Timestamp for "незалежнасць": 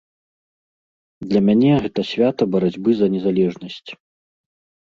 3.17-3.89